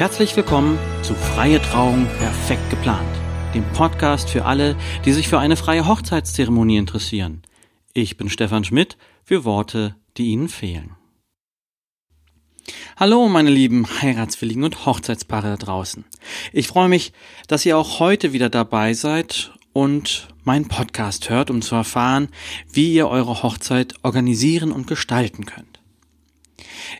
Herzlich 0.00 0.34
willkommen 0.34 0.78
zu 1.02 1.14
Freie 1.14 1.60
Trauung 1.60 2.06
perfekt 2.16 2.70
geplant, 2.70 3.06
dem 3.54 3.70
Podcast 3.74 4.30
für 4.30 4.46
alle, 4.46 4.74
die 5.04 5.12
sich 5.12 5.28
für 5.28 5.38
eine 5.38 5.56
freie 5.56 5.86
Hochzeitszeremonie 5.86 6.78
interessieren. 6.78 7.42
Ich 7.92 8.16
bin 8.16 8.30
Stefan 8.30 8.64
Schmidt 8.64 8.96
für 9.24 9.44
Worte, 9.44 9.96
die 10.16 10.28
Ihnen 10.28 10.48
fehlen. 10.48 10.96
Hallo, 12.96 13.28
meine 13.28 13.50
lieben 13.50 13.86
Heiratswilligen 14.00 14.64
und 14.64 14.86
Hochzeitspaare 14.86 15.48
da 15.48 15.56
draußen. 15.58 16.06
Ich 16.54 16.66
freue 16.66 16.88
mich, 16.88 17.12
dass 17.46 17.66
ihr 17.66 17.76
auch 17.76 18.00
heute 18.00 18.32
wieder 18.32 18.48
dabei 18.48 18.94
seid 18.94 19.52
und 19.74 20.28
meinen 20.44 20.68
Podcast 20.68 21.28
hört, 21.28 21.50
um 21.50 21.60
zu 21.60 21.74
erfahren, 21.74 22.30
wie 22.72 22.94
ihr 22.94 23.06
eure 23.06 23.42
Hochzeit 23.42 23.96
organisieren 24.02 24.72
und 24.72 24.86
gestalten 24.86 25.44
könnt. 25.44 25.69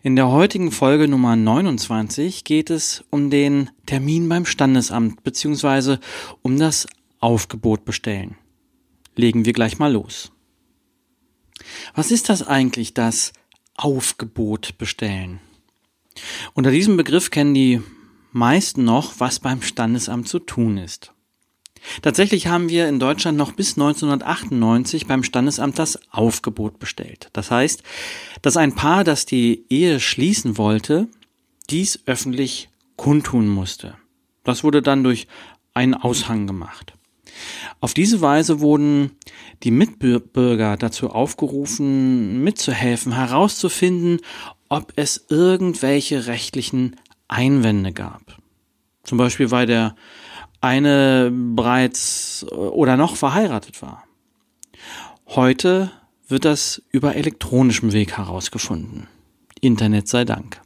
In 0.02 0.16
der 0.16 0.28
heutigen 0.30 0.72
Folge 0.72 1.08
Nummer 1.08 1.36
29 1.36 2.44
geht 2.44 2.70
es 2.70 3.04
um 3.10 3.30
den 3.30 3.70
Termin 3.86 4.28
beim 4.28 4.46
Standesamt 4.46 5.22
bzw. 5.22 5.98
um 6.42 6.58
das 6.58 6.86
Aufgebot 7.18 7.84
bestellen. 7.84 8.36
Legen 9.16 9.44
wir 9.44 9.52
gleich 9.52 9.78
mal 9.78 9.92
los. 9.92 10.32
Was 11.94 12.10
ist 12.10 12.28
das 12.28 12.46
eigentlich, 12.46 12.94
das 12.94 13.32
Aufgebot 13.76 14.78
bestellen? 14.78 15.40
Unter 16.54 16.70
diesem 16.70 16.96
Begriff 16.96 17.30
kennen 17.30 17.54
die 17.54 17.82
meisten 18.32 18.84
noch, 18.84 19.18
was 19.18 19.40
beim 19.40 19.62
Standesamt 19.62 20.28
zu 20.28 20.38
tun 20.38 20.78
ist. 20.78 21.12
Tatsächlich 22.02 22.46
haben 22.46 22.68
wir 22.68 22.88
in 22.88 22.98
Deutschland 22.98 23.38
noch 23.38 23.52
bis 23.52 23.72
1998 23.72 25.06
beim 25.06 25.22
Standesamt 25.22 25.78
das 25.78 25.98
Aufgebot 26.12 26.78
bestellt. 26.78 27.28
Das 27.32 27.50
heißt, 27.50 27.82
dass 28.42 28.56
ein 28.56 28.74
Paar, 28.74 29.04
das 29.04 29.26
die 29.26 29.64
Ehe 29.70 30.00
schließen 30.00 30.58
wollte, 30.58 31.08
dies 31.70 32.00
öffentlich 32.06 32.68
kundtun 32.96 33.48
musste. 33.48 33.96
Das 34.44 34.64
wurde 34.64 34.82
dann 34.82 35.04
durch 35.04 35.26
einen 35.74 35.94
Aushang 35.94 36.46
gemacht. 36.46 36.94
Auf 37.80 37.94
diese 37.94 38.20
Weise 38.20 38.60
wurden 38.60 39.12
die 39.62 39.70
Mitbürger 39.70 40.76
dazu 40.76 41.10
aufgerufen, 41.10 42.42
mitzuhelfen, 42.42 43.12
herauszufinden, 43.12 44.20
ob 44.68 44.92
es 44.96 45.26
irgendwelche 45.28 46.26
rechtlichen 46.26 46.96
Einwände 47.28 47.92
gab. 47.92 48.38
Zum 49.04 49.18
Beispiel, 49.18 49.50
weil 49.50 49.66
der 49.66 49.94
eine 50.60 51.32
bereits 51.32 52.44
äh, 52.50 52.54
oder 52.54 52.96
noch 52.96 53.16
verheiratet 53.16 53.82
war. 53.82 54.04
Heute 55.26 55.90
wird 56.26 56.44
das 56.44 56.82
über 56.90 57.14
elektronischem 57.16 57.92
Weg 57.92 58.18
herausgefunden. 58.18 59.06
Internet 59.60 60.08
sei 60.08 60.24
Dank. 60.24 60.60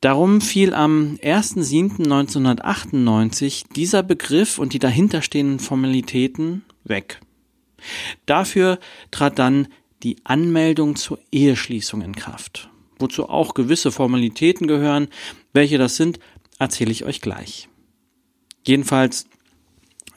Darum 0.00 0.40
fiel 0.40 0.74
am 0.74 1.16
1.7.1998 1.22 3.72
dieser 3.74 4.02
Begriff 4.02 4.58
und 4.58 4.72
die 4.72 4.80
dahinterstehenden 4.80 5.60
Formalitäten 5.60 6.64
weg. 6.82 7.20
Dafür 8.26 8.80
trat 9.12 9.38
dann 9.38 9.68
die 10.02 10.16
Anmeldung 10.24 10.96
zur 10.96 11.20
Eheschließung 11.30 12.02
in 12.02 12.16
Kraft, 12.16 12.68
wozu 12.98 13.28
auch 13.28 13.54
gewisse 13.54 13.92
Formalitäten 13.92 14.66
gehören. 14.66 15.06
Welche 15.52 15.78
das 15.78 15.94
sind, 15.96 16.18
erzähle 16.58 16.90
ich 16.90 17.04
euch 17.04 17.20
gleich. 17.20 17.68
Jedenfalls, 18.64 19.26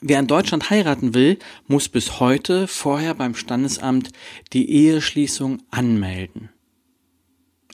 wer 0.00 0.20
in 0.20 0.26
Deutschland 0.26 0.70
heiraten 0.70 1.14
will, 1.14 1.38
muss 1.66 1.88
bis 1.88 2.20
heute 2.20 2.68
vorher 2.68 3.14
beim 3.14 3.34
Standesamt 3.34 4.10
die 4.52 4.70
Eheschließung 4.70 5.62
anmelden. 5.70 6.50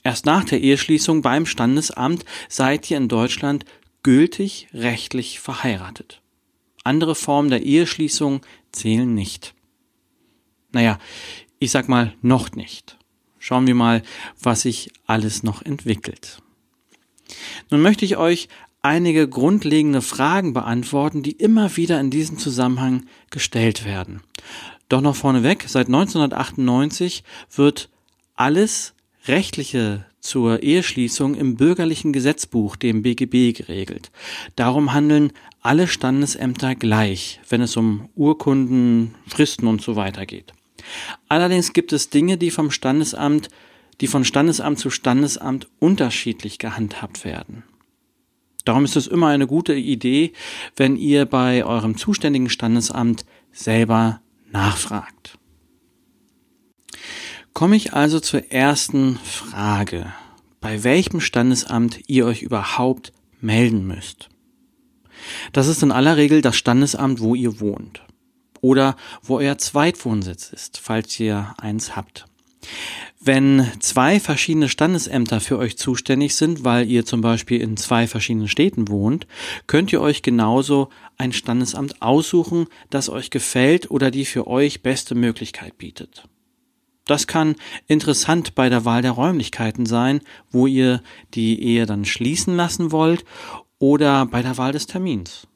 Erst 0.03 0.25
nach 0.25 0.43
der 0.43 0.61
Eheschließung 0.61 1.21
beim 1.21 1.45
Standesamt 1.45 2.25
seid 2.49 2.89
ihr 2.91 2.97
in 2.97 3.07
Deutschland 3.07 3.65
gültig 4.03 4.67
rechtlich 4.73 5.39
verheiratet. 5.39 6.21
Andere 6.83 7.15
Formen 7.15 7.49
der 7.49 7.63
Eheschließung 7.63 8.41
zählen 8.73 9.13
nicht. 9.13 9.53
Naja, 10.73 10.99
ich 11.59 11.71
sag 11.71 11.87
mal 11.87 12.13
noch 12.21 12.51
nicht. 12.51 12.97
Schauen 13.39 13.67
wir 13.67 13.75
mal, 13.75 14.03
was 14.41 14.61
sich 14.61 14.91
alles 15.05 15.43
noch 15.43 15.61
entwickelt. 15.61 16.41
Nun 17.69 17.81
möchte 17.81 18.03
ich 18.03 18.17
euch 18.17 18.49
einige 18.83 19.27
grundlegende 19.27 20.01
Fragen 20.01 20.53
beantworten, 20.53 21.23
die 21.23 21.31
immer 21.31 21.75
wieder 21.75 21.99
in 21.99 22.11
diesem 22.11 22.37
Zusammenhang 22.37 23.05
gestellt 23.31 23.85
werden. 23.85 24.21
Doch 24.89 25.01
noch 25.01 25.15
vorneweg, 25.15 25.65
seit 25.67 25.87
1998 25.87 27.23
wird 27.55 27.89
alles 28.35 28.93
Rechtliche 29.25 30.05
zur 30.19 30.63
Eheschließung 30.63 31.35
im 31.35 31.55
bürgerlichen 31.55 32.13
Gesetzbuch, 32.13 32.75
dem 32.75 33.01
BGB, 33.01 33.53
geregelt. 33.53 34.11
Darum 34.55 34.93
handeln 34.93 35.31
alle 35.61 35.87
Standesämter 35.87 36.75
gleich, 36.75 37.39
wenn 37.49 37.61
es 37.61 37.77
um 37.77 38.09
Urkunden, 38.15 39.15
Fristen 39.27 39.67
und 39.67 39.81
so 39.81 39.95
weiter 39.95 40.25
geht. 40.25 40.53
Allerdings 41.29 41.73
gibt 41.73 41.93
es 41.93 42.09
Dinge, 42.09 42.37
die 42.37 42.51
vom 42.51 42.69
Standesamt, 42.69 43.49
die 44.01 44.07
von 44.07 44.25
Standesamt 44.25 44.79
zu 44.79 44.89
Standesamt 44.89 45.67
unterschiedlich 45.79 46.59
gehandhabt 46.59 47.23
werden. 47.23 47.63
Darum 48.65 48.85
ist 48.85 48.95
es 48.95 49.07
immer 49.07 49.27
eine 49.27 49.47
gute 49.47 49.73
Idee, 49.73 50.33
wenn 50.75 50.95
ihr 50.95 51.25
bei 51.25 51.65
eurem 51.65 51.97
zuständigen 51.97 52.49
Standesamt 52.49 53.25
selber 53.51 54.21
nachfragt. 54.51 55.37
Komme 57.53 57.75
ich 57.75 57.93
also 57.93 58.19
zur 58.19 58.51
ersten 58.51 59.17
Frage, 59.17 60.11
bei 60.61 60.83
welchem 60.83 61.19
Standesamt 61.19 61.99
ihr 62.07 62.25
euch 62.25 62.41
überhaupt 62.41 63.11
melden 63.41 63.85
müsst. 63.85 64.29
Das 65.51 65.67
ist 65.67 65.83
in 65.83 65.91
aller 65.91 66.17
Regel 66.17 66.41
das 66.41 66.55
Standesamt, 66.55 67.19
wo 67.19 67.35
ihr 67.35 67.59
wohnt 67.59 68.01
oder 68.61 68.95
wo 69.21 69.37
euer 69.37 69.57
Zweitwohnsitz 69.57 70.51
ist, 70.51 70.79
falls 70.79 71.19
ihr 71.19 71.53
eins 71.57 71.95
habt. 71.95 72.25
Wenn 73.25 73.71
zwei 73.79 74.19
verschiedene 74.19 74.67
Standesämter 74.67 75.39
für 75.39 75.57
euch 75.57 75.77
zuständig 75.77 76.35
sind, 76.35 76.65
weil 76.65 76.89
ihr 76.89 77.05
zum 77.05 77.21
Beispiel 77.21 77.61
in 77.61 77.77
zwei 77.77 78.05
verschiedenen 78.05 78.49
Städten 78.49 78.89
wohnt, 78.89 79.27
könnt 79.65 79.93
ihr 79.93 80.01
euch 80.01 80.23
genauso 80.23 80.89
ein 81.17 81.31
Standesamt 81.31 82.01
aussuchen, 82.01 82.67
das 82.89 83.07
euch 83.09 83.29
gefällt 83.29 83.89
oder 83.89 84.11
die 84.11 84.25
für 84.25 84.45
euch 84.47 84.83
beste 84.83 85.15
Möglichkeit 85.15 85.77
bietet. 85.77 86.27
Das 87.05 87.25
kann 87.25 87.55
interessant 87.87 88.55
bei 88.55 88.67
der 88.67 88.83
Wahl 88.83 89.01
der 89.01 89.11
Räumlichkeiten 89.11 89.85
sein, 89.85 90.19
wo 90.51 90.67
ihr 90.67 91.01
die 91.33 91.63
Ehe 91.63 91.85
dann 91.85 92.03
schließen 92.03 92.57
lassen 92.57 92.91
wollt 92.91 93.23
oder 93.79 94.25
bei 94.25 94.41
der 94.41 94.57
Wahl 94.57 94.73
des 94.73 94.85
Termins. 94.85 95.47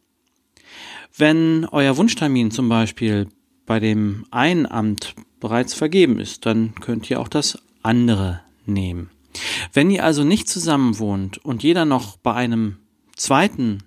Wenn 1.18 1.66
euer 1.66 1.98
Wunschtermin 1.98 2.50
zum 2.50 2.70
Beispiel 2.70 3.28
bei 3.66 3.82
dem 3.82 4.26
einen 4.32 4.66
Amt 4.66 5.16
bereits 5.40 5.74
vergeben 5.74 6.20
ist, 6.20 6.46
dann 6.46 6.76
könnt 6.76 7.10
ihr 7.10 7.20
auch 7.20 7.28
das 7.28 7.60
andere 7.84 8.42
nehmen. 8.66 9.10
Wenn 9.74 9.92
ihr 9.92 10.04
also 10.04 10.24
nicht 10.24 10.50
zusammen 10.50 11.00
wohnt 11.00 11.38
und 11.38 11.64
jeder 11.64 11.86
noch 11.86 12.18
bei 12.18 12.34
einem 12.34 12.78
zweiten 13.16 13.84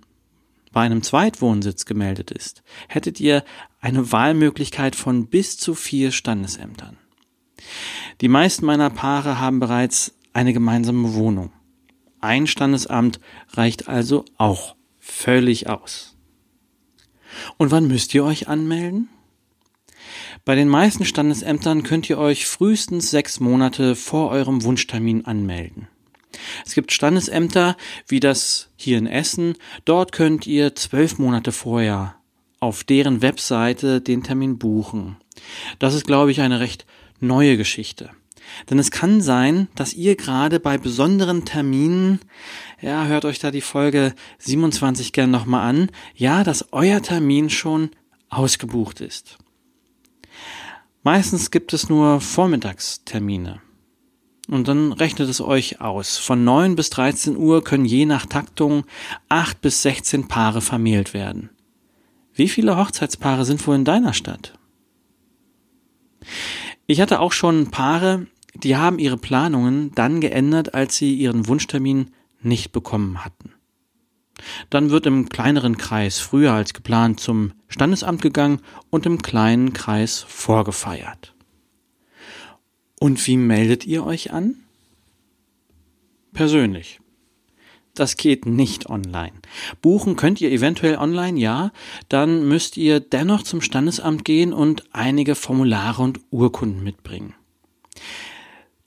bei 0.72 0.82
einem 0.82 1.02
Zweitwohnsitz 1.02 1.84
gemeldet 1.84 2.30
ist, 2.30 2.62
hättet 2.88 3.18
ihr 3.20 3.44
eine 3.80 4.12
Wahlmöglichkeit 4.12 4.94
von 4.94 5.26
bis 5.26 5.56
zu 5.56 5.74
vier 5.74 6.12
Standesämtern. 6.12 6.96
Die 8.20 8.28
meisten 8.28 8.66
meiner 8.66 8.90
Paare 8.90 9.40
haben 9.40 9.60
bereits 9.60 10.14
eine 10.32 10.52
gemeinsame 10.52 11.14
Wohnung. 11.14 11.52
Ein 12.20 12.46
Standesamt 12.46 13.20
reicht 13.52 13.88
also 13.88 14.24
auch 14.36 14.76
völlig 14.98 15.68
aus. 15.68 16.16
Und 17.56 17.70
wann 17.70 17.88
müsst 17.88 18.14
ihr 18.14 18.24
euch 18.24 18.48
anmelden? 18.48 19.08
Bei 20.44 20.54
den 20.54 20.68
meisten 20.68 21.04
Standesämtern 21.04 21.82
könnt 21.82 22.08
ihr 22.10 22.18
euch 22.18 22.46
frühestens 22.46 23.10
sechs 23.10 23.40
Monate 23.40 23.94
vor 23.94 24.30
eurem 24.30 24.62
Wunschtermin 24.62 25.24
anmelden. 25.24 25.88
Es 26.64 26.74
gibt 26.74 26.92
Standesämter 26.92 27.76
wie 28.06 28.20
das 28.20 28.70
hier 28.76 28.98
in 28.98 29.06
Essen. 29.06 29.56
Dort 29.84 30.12
könnt 30.12 30.46
ihr 30.46 30.74
zwölf 30.74 31.18
Monate 31.18 31.52
vorher 31.52 32.16
auf 32.60 32.84
deren 32.84 33.22
Webseite 33.22 34.00
den 34.00 34.22
Termin 34.22 34.58
buchen. 34.58 35.16
Das 35.78 35.94
ist, 35.94 36.06
glaube 36.06 36.30
ich, 36.30 36.40
eine 36.40 36.60
recht 36.60 36.86
neue 37.18 37.56
Geschichte. 37.56 38.10
Denn 38.68 38.78
es 38.78 38.90
kann 38.90 39.20
sein, 39.20 39.68
dass 39.74 39.94
ihr 39.94 40.16
gerade 40.16 40.60
bei 40.60 40.76
besonderen 40.76 41.44
Terminen, 41.44 42.20
ja, 42.80 43.06
hört 43.06 43.24
euch 43.24 43.38
da 43.38 43.50
die 43.50 43.60
Folge 43.60 44.14
27 44.38 45.12
gern 45.12 45.30
nochmal 45.30 45.68
an, 45.68 45.90
ja, 46.14 46.44
dass 46.44 46.72
euer 46.72 47.00
Termin 47.00 47.48
schon 47.48 47.90
ausgebucht 48.28 49.00
ist. 49.00 49.38
Meistens 51.02 51.50
gibt 51.50 51.72
es 51.72 51.88
nur 51.88 52.20
Vormittagstermine. 52.20 53.62
Und 54.48 54.68
dann 54.68 54.92
rechnet 54.92 55.28
es 55.28 55.40
euch 55.40 55.80
aus. 55.80 56.18
Von 56.18 56.44
9 56.44 56.76
bis 56.76 56.90
13 56.90 57.36
Uhr 57.36 57.64
können 57.64 57.84
je 57.84 58.04
nach 58.04 58.26
Taktung 58.26 58.84
8 59.28 59.60
bis 59.60 59.82
16 59.82 60.28
Paare 60.28 60.60
vermählt 60.60 61.14
werden. 61.14 61.50
Wie 62.34 62.48
viele 62.48 62.76
Hochzeitspaare 62.76 63.44
sind 63.44 63.66
wohl 63.66 63.76
in 63.76 63.84
deiner 63.84 64.12
Stadt? 64.12 64.58
Ich 66.86 67.00
hatte 67.00 67.20
auch 67.20 67.32
schon 67.32 67.70
Paare, 67.70 68.26
die 68.54 68.76
haben 68.76 68.98
ihre 68.98 69.16
Planungen 69.16 69.92
dann 69.94 70.20
geändert, 70.20 70.74
als 70.74 70.96
sie 70.96 71.14
ihren 71.14 71.46
Wunschtermin 71.46 72.10
nicht 72.42 72.72
bekommen 72.72 73.24
hatten. 73.24 73.54
Dann 74.70 74.90
wird 74.90 75.06
im 75.06 75.28
kleineren 75.28 75.76
Kreis 75.76 76.18
früher 76.18 76.52
als 76.52 76.74
geplant 76.74 77.20
zum 77.20 77.52
Standesamt 77.68 78.22
gegangen 78.22 78.60
und 78.90 79.06
im 79.06 79.22
kleinen 79.22 79.72
Kreis 79.72 80.24
vorgefeiert. 80.26 81.34
Und 82.98 83.26
wie 83.26 83.36
meldet 83.36 83.86
ihr 83.86 84.04
euch 84.04 84.32
an? 84.32 84.56
Persönlich. 86.32 87.00
Das 87.94 88.16
geht 88.16 88.46
nicht 88.46 88.88
online. 88.88 89.32
Buchen 89.82 90.16
könnt 90.16 90.40
ihr 90.40 90.50
eventuell 90.50 90.96
online, 90.96 91.38
ja. 91.38 91.72
Dann 92.08 92.46
müsst 92.46 92.76
ihr 92.76 93.00
dennoch 93.00 93.42
zum 93.42 93.60
Standesamt 93.60 94.24
gehen 94.24 94.52
und 94.52 94.84
einige 94.92 95.34
Formulare 95.34 96.02
und 96.02 96.20
Urkunden 96.30 96.84
mitbringen. 96.84 97.34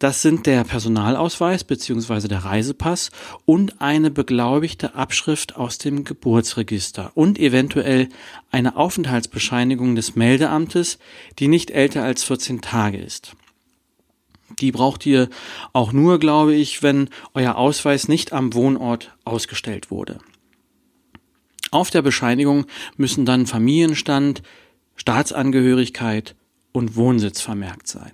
Das 0.03 0.21
sind 0.21 0.47
der 0.47 0.65
Personalausweis 0.65 1.63
bzw. 1.63 2.27
der 2.27 2.39
Reisepass 2.39 3.09
und 3.45 3.79
eine 3.79 4.11
beglaubigte 4.11 4.95
Abschrift 4.95 5.55
aus 5.55 5.77
dem 5.77 6.03
Geburtsregister 6.03 7.13
und 7.15 7.39
eventuell 7.39 8.09
eine 8.51 8.75
Aufenthaltsbescheinigung 8.75 9.95
des 9.95 10.17
Meldeamtes, 10.17 10.99
die 11.39 11.47
nicht 11.47 11.71
älter 11.71 12.03
als 12.03 12.25
14 12.25 12.59
Tage 12.59 12.97
ist. 12.97 13.37
Die 14.59 14.73
braucht 14.73 15.05
ihr 15.05 15.29
auch 15.71 15.93
nur, 15.93 16.19
glaube 16.19 16.53
ich, 16.53 16.83
wenn 16.83 17.09
euer 17.33 17.55
Ausweis 17.55 18.09
nicht 18.09 18.33
am 18.33 18.53
Wohnort 18.53 19.15
ausgestellt 19.23 19.89
wurde. 19.89 20.19
Auf 21.71 21.91
der 21.91 22.01
Bescheinigung 22.01 22.65
müssen 22.97 23.23
dann 23.25 23.47
Familienstand, 23.47 24.43
Staatsangehörigkeit 24.97 26.35
und 26.73 26.97
Wohnsitz 26.97 27.39
vermerkt 27.39 27.87
sein. 27.87 28.11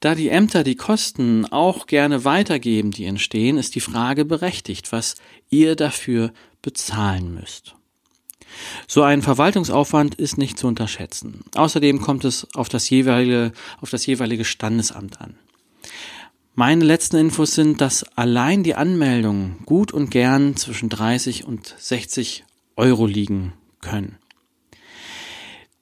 Da 0.00 0.14
die 0.14 0.30
Ämter 0.30 0.64
die 0.64 0.76
Kosten 0.76 1.44
auch 1.44 1.86
gerne 1.86 2.24
weitergeben, 2.24 2.90
die 2.90 3.04
entstehen, 3.04 3.58
ist 3.58 3.74
die 3.74 3.80
Frage 3.80 4.24
berechtigt, 4.24 4.92
was 4.92 5.16
ihr 5.50 5.76
dafür 5.76 6.32
bezahlen 6.62 7.34
müsst. 7.34 7.74
So 8.88 9.02
ein 9.02 9.22
Verwaltungsaufwand 9.22 10.14
ist 10.14 10.38
nicht 10.38 10.58
zu 10.58 10.66
unterschätzen. 10.66 11.44
Außerdem 11.54 12.00
kommt 12.00 12.24
es 12.24 12.48
auf 12.54 12.68
das 12.68 12.88
jeweilige, 12.88 13.52
auf 13.80 13.90
das 13.90 14.06
jeweilige 14.06 14.44
Standesamt 14.44 15.20
an. 15.20 15.36
Meine 16.54 16.84
letzten 16.84 17.16
Infos 17.16 17.54
sind, 17.54 17.80
dass 17.80 18.02
allein 18.16 18.62
die 18.62 18.74
Anmeldungen 18.74 19.58
gut 19.66 19.92
und 19.92 20.10
gern 20.10 20.56
zwischen 20.56 20.88
30 20.88 21.44
und 21.44 21.74
60 21.78 22.44
Euro 22.76 23.06
liegen 23.06 23.52
können. 23.80 24.16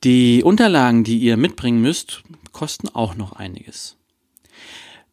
Die 0.04 0.42
Unterlagen, 0.42 1.04
die 1.04 1.18
ihr 1.18 1.36
mitbringen 1.36 1.80
müsst, 1.80 2.22
kosten 2.52 2.88
auch 2.88 3.16
noch 3.16 3.32
einiges. 3.32 3.97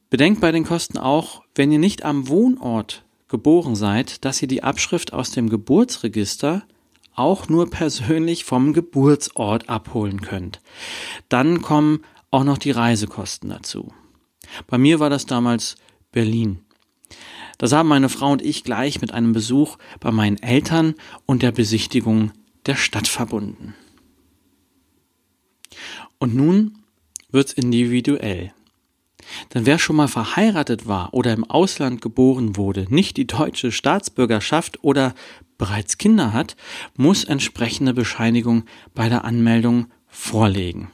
Bedenkt 0.10 0.42
bei 0.42 0.52
den 0.52 0.64
Kosten 0.64 0.98
auch, 0.98 1.42
wenn 1.56 1.72
ihr 1.72 1.80
nicht 1.80 2.04
am 2.04 2.28
Wohnort 2.28 3.04
geboren 3.28 3.76
seid, 3.76 4.24
dass 4.24 4.42
ihr 4.42 4.48
die 4.48 4.64
Abschrift 4.64 5.14
aus 5.14 5.32
dem 5.32 5.50
Geburtsregister 5.50 6.64
auch 7.16 7.50
nur 7.50 7.70
persönlich 7.70 8.44
vom 8.46 8.74
Geburtsort 8.74 9.70
abholen 9.70 10.22
könnt. 10.22 10.62
Dann 11.30 11.62
kommen 11.62 12.02
auch 12.30 12.44
noch 12.44 12.58
die 12.58 12.72
Reisekosten 12.72 13.50
dazu. 13.50 13.94
Bei 14.68 14.78
mir 14.78 15.00
war 15.00 15.10
das 15.10 15.26
damals 15.26 15.76
Berlin. 16.12 16.60
Das 17.58 17.72
haben 17.72 17.90
meine 17.90 18.10
Frau 18.10 18.32
und 18.32 18.42
ich 18.42 18.64
gleich 18.64 19.02
mit 19.02 19.14
einem 19.14 19.32
Besuch 19.32 19.78
bei 20.00 20.12
meinen 20.12 20.38
Eltern 20.42 20.96
und 21.26 21.42
der 21.42 21.52
Besichtigung 21.52 22.32
der 22.66 22.76
Stadt 22.76 23.08
verbunden. 23.08 23.76
Und 26.20 26.36
nun 26.36 26.80
wird's 27.32 27.54
individuell. 27.54 28.54
Denn 29.54 29.66
wer 29.66 29.80
schon 29.80 29.96
mal 29.96 30.08
verheiratet 30.08 30.88
war 30.88 31.14
oder 31.14 31.34
im 31.34 31.44
Ausland 31.44 32.02
geboren 32.02 32.56
wurde, 32.58 32.86
nicht 32.90 33.18
die 33.18 33.28
deutsche 33.28 33.72
Staatsbürgerschaft 33.72 34.84
oder 34.84 35.14
bereits 35.58 35.98
Kinder 35.98 36.34
hat, 36.34 36.56
muss 36.96 37.24
entsprechende 37.24 37.94
Bescheinigung 37.94 38.64
bei 38.94 39.10
der 39.10 39.26
Anmeldung 39.26 39.88
vorlegen. 40.08 40.92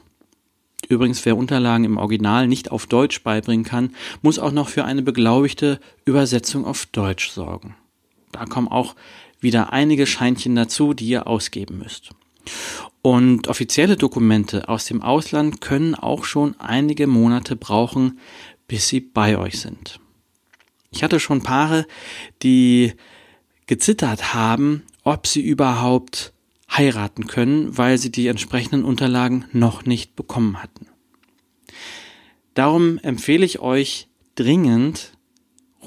Übrigens, 0.88 1.24
wer 1.24 1.36
Unterlagen 1.36 1.84
im 1.84 1.96
Original 1.96 2.48
nicht 2.48 2.70
auf 2.70 2.86
Deutsch 2.86 3.22
beibringen 3.22 3.64
kann, 3.64 3.94
muss 4.20 4.38
auch 4.38 4.52
noch 4.52 4.68
für 4.68 4.84
eine 4.84 5.02
beglaubigte 5.02 5.80
Übersetzung 6.04 6.64
auf 6.64 6.86
Deutsch 6.86 7.30
sorgen. 7.30 7.76
Da 8.32 8.44
kommen 8.46 8.68
auch 8.68 8.94
wieder 9.40 9.72
einige 9.72 10.06
Scheinchen 10.06 10.54
dazu, 10.54 10.94
die 10.94 11.06
ihr 11.06 11.26
ausgeben 11.26 11.78
müsst. 11.78 12.10
Und 13.02 13.48
offizielle 13.48 13.96
Dokumente 13.96 14.68
aus 14.68 14.84
dem 14.84 15.02
Ausland 15.02 15.60
können 15.60 15.96
auch 15.96 16.24
schon 16.24 16.58
einige 16.60 17.08
Monate 17.08 17.56
brauchen, 17.56 18.20
bis 18.68 18.88
sie 18.88 19.00
bei 19.00 19.36
euch 19.36 19.60
sind. 19.60 19.98
Ich 20.92 21.02
hatte 21.02 21.18
schon 21.18 21.42
Paare, 21.42 21.86
die 22.42 22.94
gezittert 23.66 24.34
haben, 24.34 24.84
ob 25.02 25.26
sie 25.26 25.40
überhaupt 25.40 26.32
heiraten 26.70 27.26
können, 27.26 27.76
weil 27.76 27.98
sie 27.98 28.12
die 28.12 28.28
entsprechenden 28.28 28.84
Unterlagen 28.84 29.46
noch 29.52 29.84
nicht 29.84 30.14
bekommen 30.14 30.62
hatten. 30.62 30.86
Darum 32.54 32.98
empfehle 32.98 33.44
ich 33.44 33.58
euch 33.58 34.08
dringend, 34.36 35.12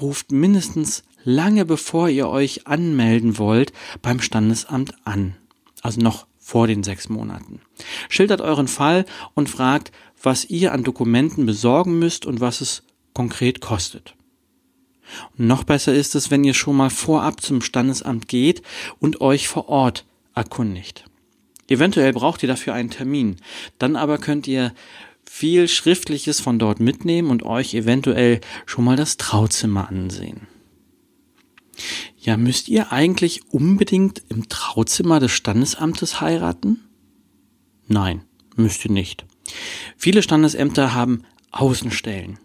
ruft 0.00 0.32
mindestens 0.32 1.04
lange 1.24 1.64
bevor 1.64 2.08
ihr 2.08 2.28
euch 2.28 2.66
anmelden 2.66 3.38
wollt 3.38 3.72
beim 4.02 4.20
Standesamt 4.20 4.94
an. 5.04 5.36
Also 5.82 6.00
noch 6.00 6.26
vor 6.46 6.68
den 6.68 6.84
sechs 6.84 7.08
Monaten. 7.08 7.60
Schildert 8.08 8.40
euren 8.40 8.68
Fall 8.68 9.04
und 9.34 9.50
fragt, 9.50 9.90
was 10.22 10.44
ihr 10.44 10.72
an 10.72 10.84
Dokumenten 10.84 11.44
besorgen 11.44 11.98
müsst 11.98 12.24
und 12.24 12.40
was 12.40 12.60
es 12.60 12.84
konkret 13.14 13.60
kostet. 13.60 14.14
Und 15.36 15.48
noch 15.48 15.64
besser 15.64 15.92
ist 15.92 16.14
es, 16.14 16.30
wenn 16.30 16.44
ihr 16.44 16.54
schon 16.54 16.76
mal 16.76 16.88
vorab 16.88 17.40
zum 17.40 17.62
Standesamt 17.62 18.28
geht 18.28 18.62
und 19.00 19.20
euch 19.20 19.48
vor 19.48 19.68
Ort 19.68 20.04
erkundigt. 20.36 21.06
Eventuell 21.66 22.12
braucht 22.12 22.44
ihr 22.44 22.48
dafür 22.48 22.74
einen 22.74 22.90
Termin. 22.90 23.38
Dann 23.78 23.96
aber 23.96 24.18
könnt 24.18 24.46
ihr 24.46 24.72
viel 25.28 25.66
Schriftliches 25.66 26.38
von 26.38 26.60
dort 26.60 26.78
mitnehmen 26.78 27.30
und 27.30 27.42
euch 27.42 27.74
eventuell 27.74 28.40
schon 28.66 28.84
mal 28.84 28.96
das 28.96 29.16
Trauzimmer 29.16 29.88
ansehen. 29.88 30.46
Ja, 32.26 32.36
müsst 32.36 32.66
ihr 32.66 32.90
eigentlich 32.90 33.52
unbedingt 33.52 34.20
im 34.28 34.48
Trauzimmer 34.48 35.20
des 35.20 35.30
Standesamtes 35.30 36.20
heiraten? 36.20 36.80
Nein, 37.86 38.22
müsst 38.56 38.84
ihr 38.84 38.90
nicht. 38.90 39.24
Viele 39.96 40.24
Standesämter 40.24 40.92
haben 40.92 41.22
Außenstellen, 41.52 42.40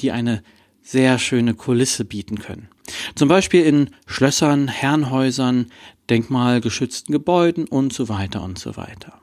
die 0.00 0.10
eine 0.10 0.42
sehr 0.80 1.18
schöne 1.18 1.52
Kulisse 1.52 2.06
bieten 2.06 2.38
können. 2.38 2.70
Zum 3.14 3.28
Beispiel 3.28 3.62
in 3.62 3.90
Schlössern, 4.06 4.68
Herrenhäusern, 4.68 5.66
denkmalgeschützten 6.08 7.12
Gebäuden 7.12 7.68
und 7.68 7.92
so 7.92 8.08
weiter 8.08 8.42
und 8.42 8.58
so 8.58 8.78
weiter. 8.78 9.20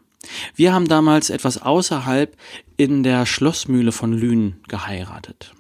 Wir 0.53 0.75
haben 0.75 0.87
damals 0.87 1.31
etwas 1.31 1.59
außerhalb 1.59 2.37
in 2.77 3.01
der 3.01 3.25
Schlossmühle 3.25 3.91
von 3.91 4.13
Lünen 4.13 4.57
geheiratet. 4.67 5.55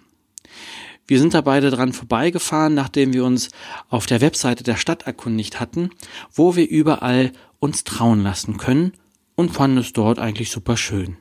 Wir 1.07 1.19
sind 1.19 1.33
da 1.33 1.41
beide 1.41 1.69
dran 1.69 1.93
vorbeigefahren, 1.93 2.73
nachdem 2.73 3.13
wir 3.13 3.25
uns 3.25 3.49
auf 3.89 4.05
der 4.05 4.21
Webseite 4.21 4.63
der 4.63 4.75
Stadt 4.75 5.03
erkundigt 5.03 5.59
hatten, 5.59 5.91
wo 6.31 6.55
wir 6.55 6.67
überall 6.67 7.31
uns 7.59 7.83
trauen 7.83 8.23
lassen 8.23 8.57
können 8.57 8.93
und 9.35 9.51
fanden 9.51 9.77
es 9.77 9.93
dort 9.93 10.17
eigentlich 10.17 10.49
super 10.49 10.77
schön. 10.77 11.17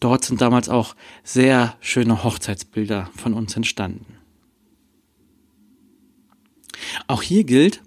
Dort 0.00 0.24
sind 0.24 0.40
damals 0.40 0.68
auch 0.68 0.94
sehr 1.22 1.76
schöne 1.80 2.24
Hochzeitsbilder 2.24 3.10
von 3.16 3.34
uns 3.34 3.54
entstanden. 3.56 4.18
Auch 7.06 7.22
hier 7.22 7.44
gilt, 7.44 7.82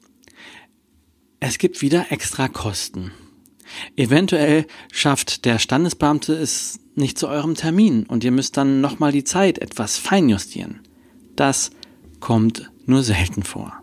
es 1.39 1.57
gibt 1.57 1.81
wieder 1.81 2.11
extra 2.11 2.47
Kosten. 2.47 3.11
Eventuell 3.95 4.65
schafft 4.91 5.45
der 5.45 5.59
Standesbeamte 5.59 6.33
es 6.33 6.79
nicht 6.95 7.17
zu 7.17 7.27
eurem 7.27 7.55
Termin 7.55 8.03
und 8.03 8.23
ihr 8.23 8.31
müsst 8.31 8.57
dann 8.57 8.81
nochmal 8.81 9.11
die 9.11 9.23
Zeit 9.23 9.59
etwas 9.59 9.97
feinjustieren. 9.97 10.79
Das 11.35 11.71
kommt 12.19 12.71
nur 12.85 13.03
selten 13.03 13.43
vor. 13.43 13.73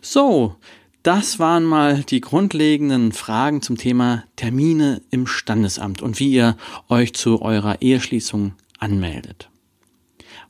So, 0.00 0.56
das 1.02 1.38
waren 1.38 1.64
mal 1.64 2.02
die 2.02 2.20
grundlegenden 2.20 3.12
Fragen 3.12 3.62
zum 3.62 3.76
Thema 3.76 4.24
Termine 4.36 5.02
im 5.10 5.26
Standesamt 5.26 6.02
und 6.02 6.18
wie 6.18 6.32
ihr 6.32 6.56
euch 6.88 7.14
zu 7.14 7.42
eurer 7.42 7.80
Eheschließung 7.80 8.54
anmeldet. 8.78 9.48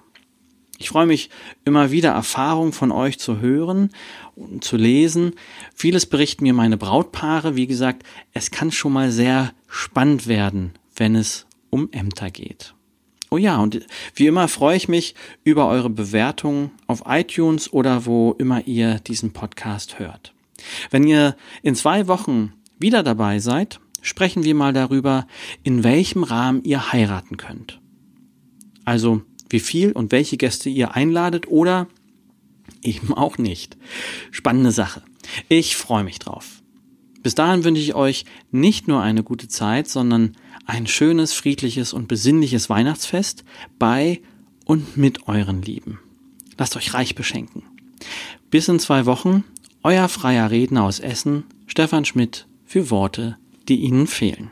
Ich 0.79 0.89
freue 0.89 1.05
mich 1.05 1.29
immer 1.63 1.91
wieder 1.91 2.09
Erfahrungen 2.11 2.73
von 2.73 2.91
euch 2.91 3.17
zu 3.17 3.39
hören 3.39 3.91
und 4.35 4.65
zu 4.65 4.75
lesen. 4.75 5.35
Vieles 5.73 6.05
berichten 6.05 6.43
mir 6.43 6.53
meine 6.53 6.75
Brautpaare. 6.77 7.55
Wie 7.55 7.67
gesagt, 7.67 8.03
es 8.33 8.51
kann 8.51 8.69
schon 8.71 8.91
mal 8.91 9.09
sehr 9.11 9.53
spannend 9.67 10.27
werden, 10.27 10.73
wenn 10.95 11.15
es 11.15 11.45
um 11.69 11.87
Ämter 11.91 12.31
geht. 12.31 12.73
Oh 13.33 13.37
ja, 13.37 13.57
und 13.57 13.79
wie 14.13 14.27
immer 14.27 14.47
freue 14.47 14.77
ich 14.77 14.87
mich 14.87 15.15
über 15.43 15.67
eure 15.67 15.89
Bewertungen 15.89 16.69
auf 16.85 17.01
iTunes 17.07 17.73
oder 17.73 18.05
wo 18.05 18.35
immer 18.37 18.67
ihr 18.67 18.99
diesen 18.99 19.33
Podcast 19.33 19.97
hört. 19.97 20.35
Wenn 20.91 21.07
ihr 21.07 21.35
in 21.63 21.73
zwei 21.73 22.07
Wochen 22.07 22.53
wieder 22.77 23.01
dabei 23.01 23.39
seid, 23.39 23.79
sprechen 24.03 24.43
wir 24.43 24.53
mal 24.53 24.71
darüber, 24.71 25.25
in 25.63 25.83
welchem 25.83 26.21
Rahmen 26.21 26.63
ihr 26.63 26.91
heiraten 26.93 27.37
könnt. 27.37 27.81
Also 28.85 29.23
wie 29.49 29.61
viel 29.61 29.93
und 29.93 30.11
welche 30.11 30.37
Gäste 30.37 30.69
ihr 30.69 30.93
einladet 30.93 31.47
oder 31.47 31.87
eben 32.83 33.15
auch 33.15 33.39
nicht. 33.39 33.77
Spannende 34.29 34.71
Sache. 34.71 35.01
Ich 35.49 35.75
freue 35.75 36.03
mich 36.03 36.19
drauf. 36.19 36.52
Bis 37.23 37.35
dahin 37.35 37.63
wünsche 37.63 37.81
ich 37.81 37.95
euch 37.95 38.25
nicht 38.51 38.87
nur 38.87 39.01
eine 39.01 39.23
gute 39.23 39.47
Zeit, 39.47 39.87
sondern 39.87 40.35
ein 40.65 40.87
schönes, 40.87 41.33
friedliches 41.33 41.93
und 41.93 42.07
besinnliches 42.07 42.69
Weihnachtsfest 42.69 43.43
bei 43.79 44.21
und 44.65 44.97
mit 44.97 45.27
euren 45.27 45.61
Lieben. 45.61 45.99
Lasst 46.57 46.75
euch 46.75 46.93
reich 46.93 47.15
beschenken. 47.15 47.63
Bis 48.51 48.67
in 48.67 48.79
zwei 48.79 49.05
Wochen, 49.05 49.43
euer 49.81 50.07
freier 50.09 50.51
Redner 50.51 50.83
aus 50.83 50.99
Essen, 50.99 51.45
Stefan 51.65 52.05
Schmidt, 52.05 52.45
für 52.65 52.89
Worte, 52.89 53.37
die 53.67 53.77
Ihnen 53.77 54.07
fehlen. 54.07 54.51